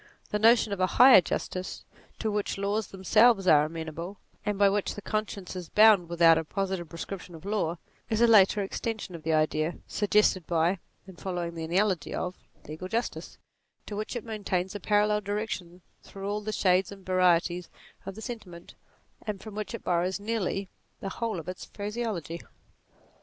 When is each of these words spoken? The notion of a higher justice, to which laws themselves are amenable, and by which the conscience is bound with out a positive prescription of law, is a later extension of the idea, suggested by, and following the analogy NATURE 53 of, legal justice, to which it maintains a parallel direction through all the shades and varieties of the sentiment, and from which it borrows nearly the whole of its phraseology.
The 0.31 0.39
notion 0.39 0.73
of 0.73 0.79
a 0.79 0.87
higher 0.97 1.21
justice, 1.21 1.85
to 2.17 2.31
which 2.31 2.57
laws 2.57 2.87
themselves 2.87 3.45
are 3.47 3.65
amenable, 3.65 4.17
and 4.43 4.57
by 4.57 4.67
which 4.67 4.95
the 4.95 5.01
conscience 5.03 5.55
is 5.55 5.69
bound 5.69 6.09
with 6.09 6.23
out 6.23 6.39
a 6.39 6.43
positive 6.43 6.89
prescription 6.89 7.35
of 7.35 7.45
law, 7.45 7.77
is 8.09 8.19
a 8.19 8.25
later 8.25 8.63
extension 8.63 9.13
of 9.13 9.21
the 9.21 9.31
idea, 9.33 9.75
suggested 9.85 10.47
by, 10.47 10.79
and 11.05 11.19
following 11.19 11.53
the 11.53 11.63
analogy 11.65 12.09
NATURE 12.09 12.31
53 12.31 12.45
of, 12.63 12.67
legal 12.69 12.87
justice, 12.87 13.37
to 13.85 13.95
which 13.95 14.15
it 14.15 14.25
maintains 14.25 14.73
a 14.73 14.79
parallel 14.79 15.21
direction 15.21 15.83
through 16.01 16.27
all 16.27 16.41
the 16.41 16.51
shades 16.51 16.91
and 16.91 17.05
varieties 17.05 17.69
of 18.03 18.15
the 18.15 18.23
sentiment, 18.23 18.73
and 19.27 19.39
from 19.39 19.53
which 19.53 19.75
it 19.75 19.83
borrows 19.83 20.19
nearly 20.19 20.67
the 20.99 21.09
whole 21.09 21.39
of 21.39 21.47
its 21.47 21.65
phraseology. 21.65 22.41